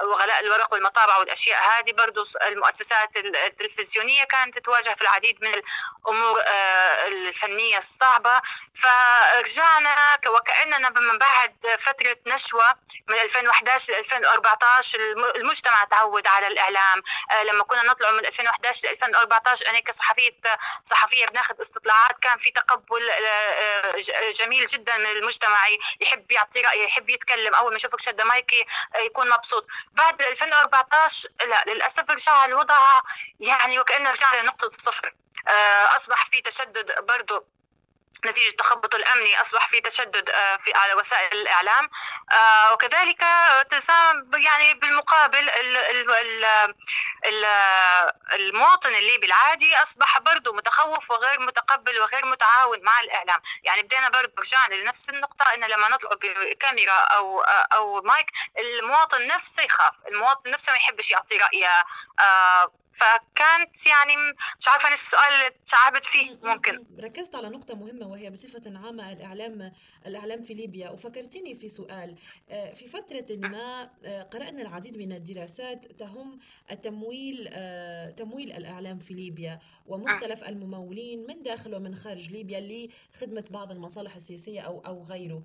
وغلاء 0.00 0.40
الورق 0.40 0.72
والمطابع 0.72 1.16
والأشياء 1.16 1.62
هذه 1.62 1.92
برضو 1.92 2.24
المؤسسات 2.46 3.16
التلفزيونية 3.16 4.24
كانت 4.24 4.58
تتواجه 4.58 4.92
في 4.94 5.02
العديد 5.02 5.38
من 5.42 5.54
الأمور 5.54 6.40
آه، 6.46 7.08
الفنية 7.08 7.78
الصعبة. 7.78 8.40
فرجعنا 8.74 10.18
وكأننا 10.26 10.88
من 10.88 11.18
بعد 11.18 11.54
فترة 11.78 12.16
نشوة 12.26 12.74
من 13.08 13.14
2011 13.14 13.92
ل 13.92 13.96
2014 13.96 14.98
المجتمع 15.36 15.84
تعود 15.84 16.26
على 16.26 16.46
الإعلام. 16.46 17.02
آه، 17.30 17.42
لما 17.42 17.64
كنا 17.64 17.82
نطلع 17.82 18.10
من 18.10 18.26
2011 18.26 18.88
ل 18.88 18.90
2014 18.90 19.68
أنا 19.68 19.80
كصحفية 19.80 20.40
صحفية 20.84 21.26
بناخذ 21.26 21.60
استطلاعات 21.60 22.18
كان 22.20 22.38
في 22.38 22.50
تقبل 22.50 23.10
جميل 24.30 24.66
جدا 24.66 24.96
من 24.96 25.06
المجتمع 25.06 25.66
يحب 26.00 26.32
يعطي 26.32 26.60
رايه 26.60 26.84
يحب 26.84 27.10
يتكلم. 27.10 27.54
أول 27.54 27.70
ما 27.70 27.76
يشوفك 27.76 28.00
شده 28.00 28.24
مايك 28.24 28.52
يكون 29.06 29.30
مبسوط. 29.30 29.66
بعد 29.92 30.22
2014 30.22 31.28
لا 31.46 31.64
للأسف 31.72 32.10
رجع 32.10 32.44
الوضع 32.44 33.00
يعني 33.40 33.78
وكأنه 33.80 34.10
رجع 34.10 34.42
لنقطة 34.42 34.66
الصفر 34.66 35.14
آه، 35.48 35.96
أصبح 35.96 36.24
في 36.24 36.40
تشدد 36.40 36.94
برضه 37.00 37.44
نتيجة 38.26 38.48
التخبط 38.48 38.94
الأمني 38.94 39.40
أصبح 39.40 39.66
في 39.66 39.80
تشدد 39.80 40.30
آه، 40.30 40.56
في 40.56 40.72
على 40.74 40.94
وسائل 40.94 41.40
الإعلام. 41.40 41.90
آه، 42.32 42.72
وكذلك 42.72 43.22
يعني 44.34 44.74
بالمقابل 44.74 45.50
المواطن 48.34 48.94
الليبي 48.94 49.26
العادي 49.26 49.76
أصبح 49.76 50.18
برضه 50.18 50.52
متخوف 50.52 51.10
وغير 51.10 51.40
متقبل 51.40 52.00
وغير 52.00 52.26
متعاون 52.26 52.82
مع 52.82 53.00
الإعلام. 53.00 53.40
يعني 53.62 53.82
بدينا 53.82 54.08
برضه 54.08 54.32
رجعنا 54.38 54.74
لنفس 54.74 55.08
النقطة 55.08 55.44
إن 55.54 55.64
لما 55.64 55.88
نطلع 55.88 56.10
بكاميرا 56.22 56.92
أو 56.92 57.40
أو 57.72 58.02
مايك 58.02 58.30
المواطن 58.58 59.26
نفسه 59.26 59.62
يخاف 59.62 59.94
المواطن 60.08 60.50
نفسه 60.50 60.72
ما 60.72 60.76
يحبش 60.76 61.10
يعطي 61.10 61.36
رأيه. 61.36 61.84
آه، 62.20 62.72
فكانت 62.98 63.86
يعني 63.86 64.12
مش 64.60 64.68
عارفة 64.68 64.86
أنا 64.86 64.94
السؤال 64.94 65.22
اللي 65.22 65.58
تشعبت 65.64 66.04
فيه 66.04 66.38
ممكن. 66.42 66.84
ركزت 66.98 67.34
على 67.34 67.48
نقطة 67.48 67.74
مهمة 67.74 68.06
وهي 68.06 68.30
بصفة 68.30 68.62
عامة 68.66 69.12
الإعلام 69.12 69.72
الإعلام 70.06 70.42
في 70.42 70.54
ليبيا. 70.54 70.90
وفكرتني 70.90 71.54
في 71.54 71.68
سؤال 71.68 72.16
آه، 72.50 72.72
في 72.72 72.86
فترة 72.86 73.26
ما 73.36 73.90
آه، 74.04 74.22
قرأنا 74.22 74.62
العديد 74.62 74.96
من 74.96 75.12
الدراسات 75.12 75.86
تهم 75.92 76.38
التمويل 76.70 77.48
آه، 77.50 78.10
تمويل 78.10 78.52
الإعلام 78.52 78.98
في 78.98 79.14
ليبيا 79.14 79.58
ومختلف 79.86 80.44
الممولين 80.44 81.26
من 81.26 81.42
داخل 81.42 81.74
ومن 81.74 81.94
خارج 81.94 82.30
ليبيا 82.30 82.88
لخدمة 83.14 83.44
بعض 83.50 83.70
المصالح 83.70 84.16
السياسية 84.16 84.60
أو 84.60 84.80
أو 84.80 85.04
غيره. 85.04 85.42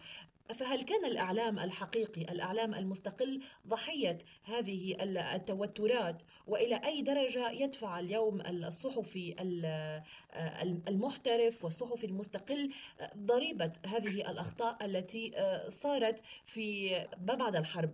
فهل 0.50 0.81
كان 0.81 1.05
الإعلام 1.05 1.59
الحقيقي 1.59 2.21
الإعلام 2.21 2.73
المستقل 2.73 3.41
ضحية 3.67 4.17
هذه 4.43 4.95
التوترات 5.35 6.21
وإلى 6.47 6.81
أي 6.85 7.01
درجة 7.01 7.51
يدفع 7.51 8.00
اليوم 8.00 8.41
الصحفي 8.41 9.35
المحترف 10.88 11.63
والصحفي 11.63 12.05
المستقل 12.05 12.69
ضريبة 13.17 13.71
هذه 13.85 14.31
الأخطاء 14.31 14.85
التي 14.85 15.31
صارت 15.69 16.21
في 16.45 16.89
ما 17.27 17.35
بعد 17.35 17.55
الحرب. 17.55 17.93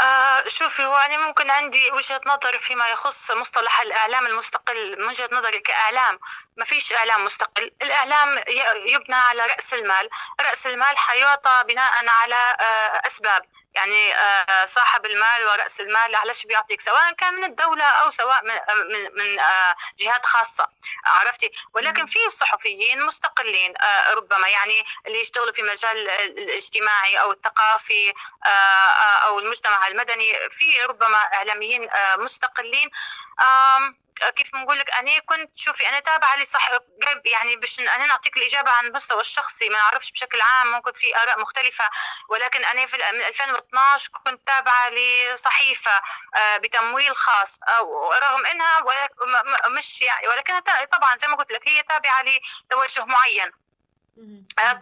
آه 0.00 0.48
شوفي 0.48 0.84
هو 0.84 0.96
أنا 0.96 1.16
ممكن 1.26 1.50
عندي 1.50 1.90
وجهة 1.92 2.20
نظر 2.26 2.58
فيما 2.58 2.88
يخص 2.88 3.30
مصطلح 3.30 3.80
الإعلام 3.80 4.26
المستقل. 4.26 4.98
من 4.98 5.08
وجهة 5.08 5.28
نظري 5.32 5.60
كإعلام 5.60 6.18
ما 6.56 6.64
فيش 6.64 6.92
إعلام 6.92 7.24
مستقل. 7.24 7.70
الإعلام 7.82 8.42
يبنى 8.86 9.14
على 9.14 9.42
رأس 9.42 9.74
المال. 9.74 10.08
رأس 10.40 10.66
المال 10.66 10.98
حيعطى 10.98 11.64
بناء 11.68 12.08
على 12.08 12.56
آه 12.60 13.06
أسباب. 13.06 13.42
يعني 13.74 14.14
آه 14.14 14.64
صاحب 14.64 15.06
المال 15.06 15.46
ورأس 15.46 15.80
المال 15.80 16.14
علاش 16.14 16.46
بيعطيك؟ 16.46 16.80
سواء 16.80 17.12
كان 17.12 17.34
من 17.34 17.44
الدولة 17.44 17.84
أو 17.84 18.10
سواء 18.10 18.44
من, 18.44 18.54
من, 18.92 19.02
من 19.12 19.38
آه 19.38 19.74
جهات 19.98 20.26
خاصة 20.26 20.66
عرفتي؟ 21.04 21.52
ولكن 21.74 22.04
في 22.04 22.18
صحفيين 22.28 23.02
مستقلين 23.02 23.74
آه 23.80 24.14
ربما 24.14 24.48
يعني 24.48 24.84
اللي 25.06 25.20
يشتغلوا 25.20 25.52
في 25.52 25.62
مجال 25.62 26.08
الاجتماعي 26.10 27.20
أو 27.20 27.30
الثقافي 27.30 28.12
آه، 28.44 28.48
آه، 28.48 29.26
أو 29.26 29.38
المجتمع 29.38 29.86
المدني 29.86 30.32
في 30.50 30.82
ربما 30.88 31.16
إعلاميين 31.16 31.90
آه، 31.90 32.16
مستقلين. 32.16 32.90
كيف 34.36 34.52
بنقول 34.52 34.78
لك 34.78 34.90
أنا 34.90 35.18
كنت 35.18 35.56
شوفي 35.56 35.88
أنا 35.88 36.00
تابعة 36.00 36.36
لصح 36.36 36.70
قريب 37.02 37.26
يعني 37.26 37.56
باش 37.56 37.80
أنا 37.80 38.06
نعطيك 38.06 38.36
الإجابة 38.36 38.70
عن 38.70 38.86
المستوى 38.86 39.20
الشخصي 39.20 39.68
ما 39.68 39.78
نعرفش 39.78 40.10
بشكل 40.10 40.40
عام 40.40 40.66
ممكن 40.72 40.92
في 40.92 41.16
آراء 41.16 41.40
مختلفة 41.40 41.84
ولكن 42.28 42.64
أنا 42.64 42.86
في 42.86 42.96
من 42.96 43.20
2012 43.20 44.10
كنت 44.26 44.46
تابعة 44.46 44.88
لصحيفة 44.90 46.00
آه، 46.36 46.56
بتمويل 46.56 47.16
خاص 47.16 47.58
رغم 48.22 48.46
إنها 48.46 48.84
مش 49.68 50.02
يعني 50.02 50.28
ولكنها 50.28 50.60
طبعا 50.84 51.16
زي 51.16 51.26
ما 51.26 51.36
قلت 51.36 51.52
لك 51.52 51.68
هي 51.68 51.82
تابعة 51.82 52.22
لتوجه 52.22 53.04
معين. 53.04 53.52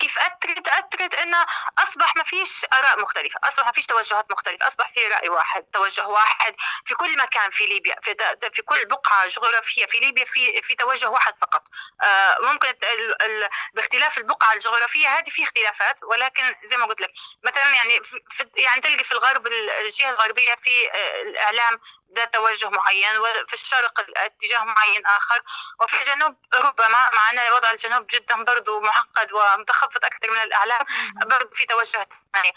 كيف 0.01 0.19
اثرت 0.19 0.69
اثرت 0.69 1.15
انه 1.15 1.47
أصبح 1.79 2.17
ما 2.17 2.23
فيش 2.23 2.67
آراء 2.73 3.01
مختلفة 3.01 3.41
أصبح 3.45 3.67
ما 3.67 3.73
فيش 3.73 3.87
توجهات 3.87 4.31
مختلفة 4.31 4.67
أصبح 4.67 4.89
في 4.89 5.07
رأي 5.07 5.29
واحد 5.29 5.63
توجه 5.63 6.07
واحد 6.07 6.55
في 6.85 6.95
كل 6.95 7.19
مكان 7.19 7.51
في 7.51 7.67
ليبيا 7.67 7.97
في, 8.03 8.17
في 8.53 8.63
كل 8.63 8.87
بقعة 8.87 9.29
جغرافية 9.29 9.87
في 9.87 9.99
ليبيا 9.99 10.25
في 10.25 10.63
في 10.63 10.75
توجه 10.75 11.09
واحد 11.09 11.39
فقط. 11.39 11.63
آه، 12.03 12.37
ممكن 12.41 12.69
ال 12.69 13.23
ال 13.23 13.49
باختلاف 13.75 14.19
البقعة 14.19 14.55
الجغرافية 14.55 15.09
هذه 15.09 15.31
في 15.31 15.43
اختلافات 15.43 16.01
ولكن 16.05 16.55
زي 16.65 16.77
ما 16.77 16.87
قلت 16.87 17.01
لك 17.01 17.13
مثلا 17.45 17.75
يعني 17.75 18.03
في 18.31 18.49
يعني 18.57 18.81
تلقي 18.81 19.05
في 19.05 19.13
الغرب 19.13 19.47
الجهة 19.47 20.11
الغربية 20.11 20.55
في 20.55 20.91
آه، 20.91 21.23
الإعلام 21.23 21.79
ذات 22.17 22.35
توجه 22.35 22.69
معين 22.69 23.19
وفي 23.19 23.55
الشرق 23.55 24.01
اتجاه 24.17 24.65
معين 24.65 25.07
آخر. 25.07 25.43
وفي 25.81 26.01
الجنوب 26.01 26.37
ربما 26.55 27.11
مع 27.13 27.31
أن 27.31 27.53
وضع 27.53 27.71
الجنوب 27.71 28.07
جدا 28.07 28.45
برضه 28.45 28.81
معقد 28.81 29.33
ومتخبط 29.33 30.05
أكثر 30.05 30.31
من 30.31 30.43
الأعلام 30.43 30.81
برضه 31.27 31.51
في 31.53 31.67
توجه 31.67 32.09
ثاني. 32.35 32.55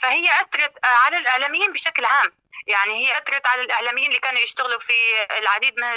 فهي 0.00 0.40
أثرت 0.40 0.78
على 0.84 1.16
الإعلاميين 1.18 1.72
بشكل 1.72 2.04
عام. 2.04 2.40
يعني 2.66 2.92
هي 2.92 3.18
أثرت 3.18 3.46
على 3.46 3.62
الإعلاميين 3.62 4.08
اللي 4.08 4.18
كانوا 4.18 4.40
يشتغلوا 4.40 4.78
في 4.78 5.26
العديد 5.38 5.76
من 5.76 5.88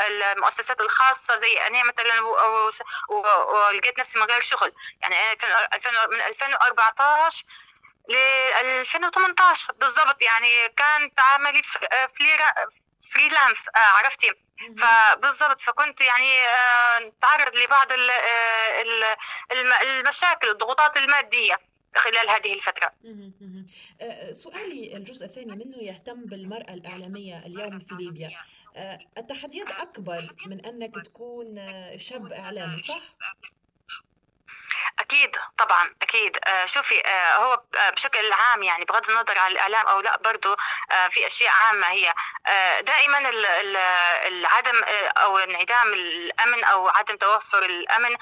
المؤسسات 0.00 0.80
الخاصة 0.80 1.36
زي 1.36 1.66
أنا 1.66 1.82
مثلا 1.82 2.20
ولقيت 3.48 3.98
نفسي 3.98 4.18
من 4.18 4.24
غير 4.24 4.40
شغل. 4.40 4.72
يعني 5.00 5.14
أنا 5.16 6.06
من 6.06 6.20
2014 6.20 7.44
ل 8.10 8.14
2018 8.80 9.72
بالضبط 9.72 10.22
يعني 10.22 10.68
كانت 10.76 11.20
عملي 11.20 11.62
فريلانس 13.12 13.68
آه 13.68 13.78
عرفتي؟ 13.78 14.26
فبالضبط 14.76 15.60
فكنت 15.60 16.00
يعني 16.00 16.48
آه 16.48 17.12
تعرض 17.20 17.56
لبعض 17.56 17.92
آه، 17.92 19.16
المشاكل 19.82 20.48
الضغوطات 20.48 20.96
المادية 20.96 21.56
خلال 21.96 22.28
هذه 22.28 22.54
الفترة. 22.54 22.92
آه، 24.00 24.32
سؤالي 24.32 24.96
الجزء 24.96 25.24
الثاني 25.26 25.56
منه 25.56 25.76
يهتم 25.78 26.26
بالمرأة 26.26 26.74
الإعلامية 26.74 27.38
اليوم 27.46 27.78
في 27.78 27.94
ليبيا. 27.94 28.30
التحديات 29.18 29.70
أكبر 29.70 30.34
من 30.46 30.64
أنك 30.66 31.04
تكون 31.04 31.56
شاب 31.98 32.32
إعلامي 32.32 32.80
صح؟ 32.80 33.02
أكيد 35.10 35.36
طبعا 35.58 35.94
أكيد. 36.02 36.38
آه، 36.44 36.64
شوفي 36.64 37.06
آه، 37.06 37.36
هو 37.36 37.62
آه، 37.76 37.90
بشكل 37.90 38.32
عام 38.32 38.62
يعني 38.62 38.84
بغض 38.84 39.10
النظر 39.10 39.38
عن 39.38 39.50
الإعلام 39.50 39.86
أو 39.86 40.00
لأ 40.00 40.16
برضه 40.16 40.56
في 41.10 41.26
أشياء 41.26 41.52
عامة 41.52 41.86
هي 41.86 42.14
دائما 42.80 43.30
العدم 44.26 44.82
أو 45.16 45.38
انعدام 45.38 45.92
الأمن 45.92 46.64
أو 46.64 46.88
عدم 46.88 47.16
توفر 47.16 47.58
الأمن 47.58 48.16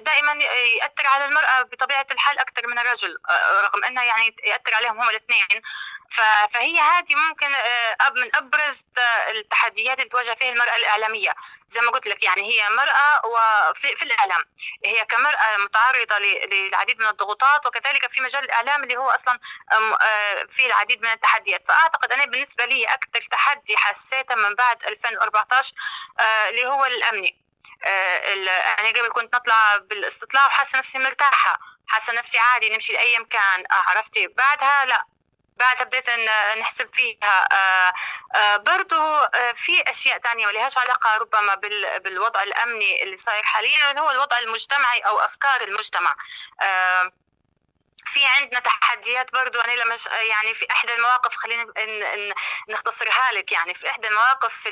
دائما 0.00 0.32
يأثر 0.32 1.06
على 1.06 1.24
المرأة 1.24 1.62
بطبيعة 1.62 2.06
الحال 2.10 2.38
أكثر 2.38 2.66
من 2.66 2.78
الرجل 2.78 3.18
رغم 3.64 3.84
انه 3.84 4.02
يعني 4.02 4.36
يأثر 4.46 4.74
عليهم 4.74 5.00
هم 5.00 5.08
الاثنين. 5.10 5.62
فهي 6.52 6.80
هذه 6.80 7.14
ممكن 7.14 7.48
من 8.14 8.36
أبرز 8.36 8.86
التحديات 9.30 9.98
اللي 9.98 10.10
تواجه 10.10 10.34
فيها 10.34 10.52
المرأة 10.52 10.76
الإعلامية. 10.76 11.32
زي 11.72 11.80
ما 11.80 11.90
قلت 11.90 12.06
لك 12.06 12.22
يعني 12.22 12.42
هي 12.42 12.68
مرأة 12.70 13.20
وفي 13.26 13.96
في 13.96 14.02
الإعلام. 14.02 14.44
هي 14.84 15.04
كمرأة 15.04 15.56
متعرضة 15.56 16.18
للعديد 16.52 16.98
من 16.98 17.06
الضغوطات 17.06 17.66
وكذلك 17.66 18.06
في 18.06 18.20
مجال 18.20 18.44
الإعلام 18.44 18.82
اللي 18.82 18.96
هو 18.96 19.10
أصلا 19.10 19.38
آه، 19.72 20.46
في 20.48 20.66
العديد 20.66 21.02
من 21.02 21.08
التحديات. 21.08 21.68
فأعتقد 21.68 22.12
أنا 22.12 22.24
بالنسبة 22.24 22.64
لي 22.64 22.84
أكثر 22.84 23.20
تحدي 23.20 23.76
حسيته 23.76 24.34
من 24.34 24.54
بعد 24.54 24.82
2014 24.84 25.74
آه، 26.20 26.48
اللي 26.50 26.66
هو 26.66 26.84
الأمني. 26.84 27.42
آه، 27.84 28.34
أنا 28.80 28.88
قبل 28.88 29.12
كنت 29.12 29.34
نطلع 29.34 29.76
بالاستطلاع 29.76 30.46
وحاسة 30.46 30.78
نفسي 30.78 30.98
مرتاحة 30.98 31.58
حاسة 31.86 32.12
نفسي 32.12 32.38
عادي 32.38 32.74
نمشي 32.74 32.92
لأي 32.92 33.18
مكان. 33.18 33.64
عرفتي؟ 33.70 34.26
بعدها 34.26 34.84
لا. 34.84 35.04
بعدها 35.56 35.84
بديت 35.84 36.10
نحسب 36.58 36.86
فيها. 36.86 37.48
آه، 37.52 37.92
آه، 38.38 38.56
برضو 38.56 39.00
آه، 39.14 39.52
في 39.52 39.90
أشياء 39.90 40.18
ثانية 40.18 40.46
ما 40.46 40.52
لهاش 40.52 40.78
علاقة 40.78 41.16
ربما 41.16 41.54
بالوضع 41.98 42.42
الأمني 42.42 43.02
اللي 43.02 43.16
صاير 43.16 43.42
حاليا 43.42 43.90
اللي 43.90 44.00
هو 44.00 44.10
الوضع 44.10 44.38
المجتمعي 44.38 45.00
أو 45.00 45.18
أفكار 45.18 45.60
المجتمع. 45.62 46.16
في 48.04 48.24
عندنا 48.24 48.60
تحديات 48.60 49.32
برضو 49.32 49.60
أنا 49.60 49.72
لما 49.72 49.96
يعني 50.28 50.54
في 50.54 50.66
إحدى 50.70 50.94
المواقف 50.94 51.36
خلينا 51.36 51.64
نختصرها 52.68 53.32
لك. 53.32 53.52
يعني 53.52 53.74
في 53.74 53.90
إحدى 53.90 54.08
المواقف 54.08 54.52
في, 54.54 54.70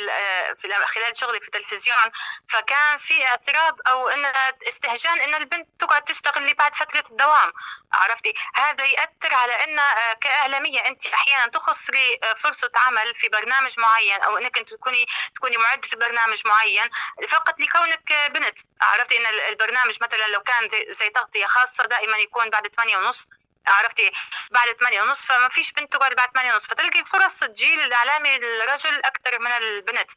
في 0.55 0.87
خلال 0.87 1.17
شغلي 1.17 1.41
في 1.41 1.47
التلفزيون 1.47 2.09
فكان 2.49 2.97
في 2.97 3.27
اعتراض 3.27 3.77
أو 3.89 4.09
إن 4.09 4.25
استهجان 4.69 5.21
إن 5.21 5.35
البنت 5.35 5.69
تقعد 5.79 6.03
تشتغل 6.03 6.43
لي 6.43 6.55
بعد 6.55 6.75
فترة 6.75 7.05
الدوام. 7.11 7.53
عرفتي؟ 7.93 8.35
هذا 8.55 8.85
يأثر 8.85 9.35
على 9.35 9.53
إن 9.65 9.79
آه، 9.79 10.13
كإعلامية 10.13 10.81
أنت 10.87 11.07
أحيانا 11.07 11.47
تخسري 11.47 12.19
آه، 12.25 12.35
فرصة 12.35 12.71
عمل 12.75 13.15
في 13.15 13.29
برنامج 13.29 13.81
معين 13.81 14.23
أو 14.23 14.39
إنك 14.39 14.59
أنت 14.59 14.75
تكوني 14.75 15.07
تكوني 15.35 15.57
معدة 15.57 15.89
برنامج 15.95 16.47
معين 16.47 16.91
فقط 17.29 17.61
لكونك 17.61 18.31
بنت. 18.31 18.59
عرفتي؟ 18.81 19.19
إن 19.19 19.27
البرنامج 19.49 19.99
مثلا 20.01 20.27
لو 20.27 20.41
كان 20.41 20.69
زي 20.89 21.11
تغطية 21.11 21.47
خاصة 21.47 21.85
دائما 21.85 22.17
يكون 22.17 22.51
بعد 22.51 22.67
8 22.67 22.97
ونص 22.97 23.20
عرفتي؟ 23.67 24.11
بعد 24.51 24.69
8 24.69 25.03
ونص 25.03 25.27
فما 25.27 25.49
فيش 25.49 25.73
بنت 25.73 25.93
تقعد 25.93 26.15
بعد 26.15 26.29
8 26.35 26.53
ونص 26.53 26.67
فتلقي 26.67 27.05
فرص 27.05 27.43
الجيل 27.43 27.81
الاعلامي 27.81 28.39
للرجل 28.39 29.03
أكثر 29.05 29.39
من 29.39 29.51
البنت. 29.51 30.11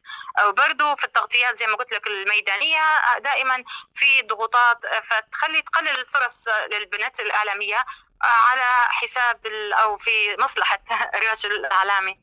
وبرضه 0.47 0.95
في 0.95 1.03
التغطيات 1.03 1.56
زي 1.56 1.67
ما 1.67 1.75
قلت 1.75 1.91
لك 1.93 2.08
الميدانية 2.08 2.82
دائما 3.19 3.63
في 3.93 4.21
ضغوطات 4.21 4.86
فتخلي 5.03 5.62
تقلل 5.62 5.99
الفرص 5.99 6.47
للبنت 6.47 7.19
الإعلامية 7.19 7.86
على 8.21 8.88
حساب 8.89 9.45
أو 9.73 9.95
في 9.95 10.36
مصلحة 10.39 10.84
الرجل 11.15 11.51
الإعلامي. 11.51 12.19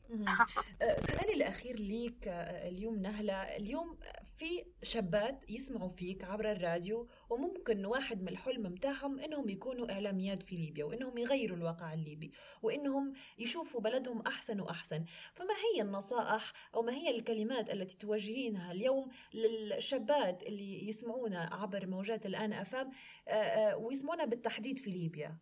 سؤالي 0.79 1.33
الأخير 1.33 1.75
ليك 1.75 2.27
اليوم 2.67 3.01
نهلة. 3.01 3.33
اليوم 3.33 3.99
في 4.41 4.65
شابات 4.83 5.49
يسمعوا 5.49 5.89
فيك 5.89 6.23
عبر 6.23 6.51
الراديو 6.51 7.07
وممكن 7.29 7.85
واحد 7.85 8.21
من 8.21 8.27
الحلم 8.27 8.63
متاعهم 8.63 9.19
إنهم 9.19 9.49
يكونوا 9.49 9.91
إعلاميات 9.91 10.43
في 10.43 10.55
ليبيا 10.55 10.85
وإنهم 10.85 11.17
يغيروا 11.17 11.57
الواقع 11.57 11.93
الليبي 11.93 12.31
وإنهم 12.61 13.13
يشوفوا 13.37 13.81
بلدهم 13.81 14.21
أحسن 14.21 14.59
وأحسن. 14.59 15.05
فما 15.33 15.53
هي 15.53 15.81
النصائح 15.81 16.53
أو 16.75 16.81
ما 16.81 16.93
هي 16.93 17.09
الكلمات 17.09 17.69
التي 17.69 17.97
توجهينها 17.97 18.71
اليوم 18.71 19.09
للشابات 19.33 20.43
اللي 20.43 20.87
يسمعونا 20.87 21.49
عبر 21.51 21.87
موجات 21.87 22.25
الآن 22.25 22.53
أفام 22.53 22.91
آه، 23.27 23.31
آه، 23.31 23.77
ويسمعونا 23.77 24.25
بالتحديد 24.25 24.77
في 24.77 24.89
ليبيا؟ 24.89 25.37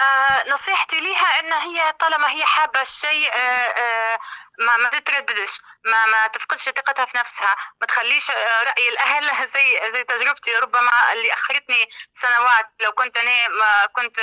آه 0.00 0.50
نصيحتي 0.50 1.00
ليها 1.00 1.40
إن 1.40 1.52
هي 1.52 1.92
طالما 1.92 2.30
هي 2.30 2.46
حابة 2.46 2.80
الشيء 2.80 3.32
آه 3.34 3.38
آه 3.38 4.18
ما 4.58 4.76
ما 4.76 4.88
تترددش 4.88 5.60
ما 5.84 6.06
ما 6.06 6.26
تفقدش 6.26 6.62
ثقتها 6.62 7.04
في 7.04 7.16
نفسها 7.16 7.56
ما 7.80 7.86
تخليش 7.86 8.30
رأي 8.30 8.88
الأهل 8.88 9.46
زي 9.54 9.90
زي 9.90 10.04
تجربتي 10.04 10.56
ربما 10.56 11.12
اللي 11.12 11.32
أخرتني 11.32 11.88
سنوات 12.12 12.66
لو 12.80 12.92
كنت 12.92 13.16
أنا 13.16 13.48
ما 13.48 13.86
كنت 13.86 14.20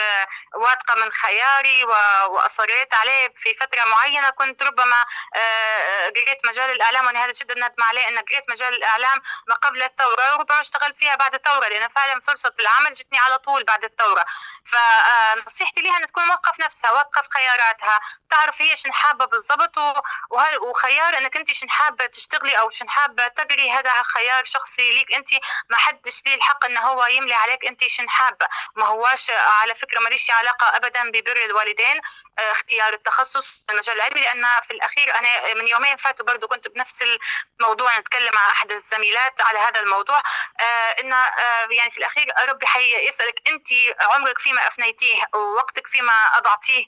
واثقة 0.55 0.95
من 0.95 1.09
خياري 1.11 1.83
وأصريت 2.29 2.93
عليه 2.93 3.29
في 3.33 3.53
فترة 3.53 3.83
معينة 3.85 4.29
كنت 4.29 4.63
ربما 4.63 5.05
قريت 6.15 6.45
مجال 6.45 6.71
الإعلام 6.71 7.05
وأنا 7.05 7.25
هذا 7.25 7.31
جدا 7.31 7.53
ندم 7.67 7.83
عليه 7.83 8.07
ان 8.09 8.19
قريت 8.19 8.49
مجال 8.49 8.73
الإعلام 8.73 9.21
ما 9.47 9.55
قبل 9.55 9.83
الثورة 9.83 10.35
وربما 10.35 10.59
اشتغلت 10.59 10.97
فيها 10.97 11.15
بعد 11.15 11.33
الثورة 11.33 11.67
لأن 11.67 11.87
فعلا 11.87 12.19
فرصة 12.19 12.53
العمل 12.59 12.91
جتني 12.91 13.17
على 13.17 13.37
طول 13.37 13.63
بعد 13.63 13.83
الثورة. 13.83 14.25
فنصيحتي 15.67 15.81
لها 15.81 15.97
ان 15.97 16.07
تكون 16.07 16.23
موقف 16.27 16.59
نفسها 16.59 16.91
وقف 16.91 17.27
خياراتها. 17.33 17.99
تعرف 18.29 18.61
هي 18.61 18.75
شنو 18.75 18.93
حابة 18.93 19.25
بالضبط 19.25 19.77
وخيار 20.61 21.17
إنك 21.17 21.37
انت 21.37 21.51
شن 21.51 21.69
حابة 21.69 22.05
تشتغلي 22.05 22.59
أو 22.59 22.69
شن 22.69 22.89
حابة 22.89 23.27
تقري. 23.27 23.71
هذا 23.71 24.03
خيار 24.03 24.43
شخصي 24.43 24.91
ليك 24.91 25.13
انت 25.13 25.29
ما 25.69 25.77
حدش 25.77 26.23
ليه 26.25 26.35
الحق 26.35 26.65
إنه 26.65 26.79
هو 26.79 27.05
يملي 27.05 27.33
عليك 27.33 27.65
انت 27.65 27.87
شن 27.87 28.09
حابة. 28.09 28.47
ما 28.75 28.85
هواش 28.85 29.31
على 29.31 29.75
فكرة 29.75 29.99
ماليش 29.99 30.31
علاقة 30.31 30.77
ابدا 30.77 31.11
ببر 31.11 31.45
الوالدين 31.45 32.01
آه، 32.39 32.51
اختيار 32.51 32.93
التخصص 32.93 33.65
المجال 33.69 33.95
العلمي. 33.95 34.21
لأن 34.21 34.45
في 34.61 34.71
الأخير 34.71 35.17
أنا 35.17 35.53
من 35.53 35.67
يومين 35.67 35.95
فاتوا 35.95 36.25
برضو 36.25 36.47
كنت 36.47 36.67
بنفس 36.67 37.03
الموضوع 37.59 37.99
نتكلم 37.99 38.33
مع 38.33 38.51
أحد 38.51 38.71
الزميلات 38.71 39.41
على 39.41 39.59
هذا 39.59 39.79
الموضوع. 39.79 40.21
آه، 40.59 41.01
ان 41.01 41.13
آه، 41.13 41.67
يعني 41.71 41.89
في 41.89 41.97
الأخير 41.97 42.33
ربي 42.49 42.65
حيسألك 42.65 43.41
انت 43.49 43.67
عمرك 44.01 44.39
فيما 44.39 44.67
أفنيتيه 44.67 45.23
ووقتك 45.57 45.87
فيما 45.87 46.13
أضعتيه 46.13 46.85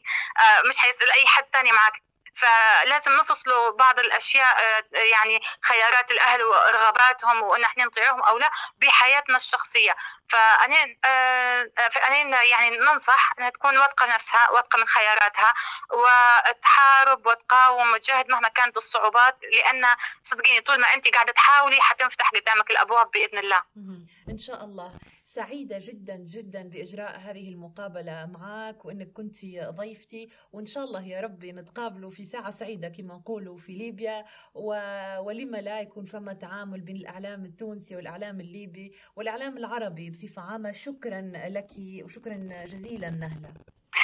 مش 0.65 0.77
حيسأل 0.77 1.11
أي 1.11 1.27
حد 1.27 1.45
ثاني 1.53 1.71
معك 1.71 2.01
فلازم 2.33 3.11
نفصلوا 3.11 3.69
بعض 3.69 3.99
الأشياء 3.99 4.57
آه، 4.61 4.97
يعني 4.97 5.39
خيارات 5.61 6.11
الأهل 6.11 6.43
ورغباتهم 6.43 7.43
وإن 7.43 7.63
إحنا 7.63 7.85
نطيعهم 7.85 8.23
أو 8.23 8.37
لا 8.37 8.51
بحياتنا 8.77 9.35
الشخصية. 9.35 9.95
فأنا 10.29 10.95
آه، 11.05 11.71
يعني 12.43 12.77
ننصح 12.77 13.33
إنها 13.39 13.49
تكون 13.49 13.77
واثقة 13.77 14.05
نفسها 14.05 14.49
واثقة 14.51 14.77
من 14.77 14.85
خياراتها 14.85 15.53
وتحارب 15.91 17.27
وتقاوم 17.27 17.93
وتجاهد 17.93 18.29
مهما 18.29 18.49
كانت 18.49 18.77
الصعوبات 18.77 19.37
لأن 19.53 19.95
صدقيني 20.23 20.61
طول 20.61 20.79
ما 20.79 20.93
انت 20.93 21.07
قاعدة 21.07 21.31
تحاولي 21.31 21.81
حتنفتح 21.81 22.29
قدامك 22.29 22.71
الأبواب 22.71 23.11
بإذن 23.11 23.37
الله. 23.37 23.63
إن 24.29 24.37
شاء 24.37 24.63
الله. 24.63 24.93
سعيدة 25.29 25.77
جدا 25.81 26.15
جدا 26.15 26.69
بإجراء 26.69 27.19
هذه 27.19 27.49
المقابلة 27.49 28.25
معك 28.25 28.85
وإنك 28.85 29.11
كنت 29.11 29.35
ضيفتي. 29.69 30.29
وإن 30.53 30.65
شاء 30.65 30.83
الله 30.83 31.03
يا 31.05 31.21
ربي 31.21 31.51
نتقابلوا 31.51 32.09
في 32.09 32.25
ساعة 32.25 32.51
سعيدة 32.51 32.89
كما 32.89 33.15
نقولوا 33.15 33.57
في 33.57 33.73
ليبيا. 33.73 34.25
و... 34.55 34.73
ولما 35.19 35.57
لا 35.57 35.81
يكون 35.81 36.05
فما 36.05 36.33
تعامل 36.33 36.81
بين 36.81 36.95
الإعلام 36.95 37.45
التونسي 37.45 37.95
والإعلام 37.95 38.41
الليبي 38.41 38.93
والإعلام 39.15 39.57
العربي 39.57 40.09
بصفة 40.09 40.41
عامة. 40.41 40.71
شكرا 40.71 41.21
لك 41.49 41.71
وشكرا 42.03 42.65
جزيلا 42.65 43.09
نهلة 43.09 43.53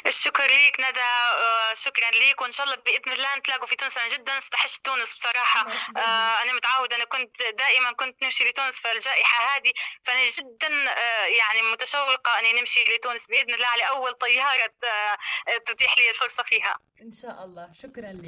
الشكر 0.06 0.44
ليك 0.48 0.80
ندى 0.80 1.00
آه، 1.02 1.74
شكرا 1.74 2.12
ليك 2.12 2.42
وإن 2.42 2.52
شاء 2.52 2.66
الله 2.66 2.76
بإذن 2.76 3.12
الله 3.14 3.36
نتلاقوا 3.38 3.66
في 3.66 3.76
تونس 3.76 3.98
أنا 3.98 4.08
جدا 4.08 4.38
استحشت 4.38 4.86
تونس 4.86 5.14
بصراحة. 5.16 5.68
آه 5.98 6.42
أنا 6.44 6.54
متعودة 6.54 6.96
أنا 6.96 7.06
كنت 7.06 7.42
دائما 7.44 7.92
كنت 7.92 8.24
نمشي 8.24 8.44
لتونس 8.44 8.80
في 8.80 8.92
الجائحة 8.92 9.56
هذه 9.56 9.74
فأنا 10.04 10.30
جدا 10.30 10.90
آه 10.92 11.26
يعني 11.26 11.62
متشوقة 11.62 12.40
أني 12.40 12.60
نمشي 12.60 12.84
لتونس 12.84 13.28
بإذن 13.28 13.54
الله 13.54 13.68
على 13.68 13.84
أول 13.84 14.14
طيارة 14.16 14.74
تتيح 15.66 15.98
لي 15.98 16.10
الفرصة 16.10 16.44
فيها. 16.44 16.80
إن 17.02 17.12
شاء 17.12 17.44
الله. 17.46 17.70
شكرا 17.84 18.12
لك 18.14 18.26